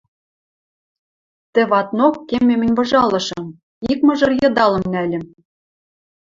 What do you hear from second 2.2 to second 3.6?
кемем мӹнь выжалышым,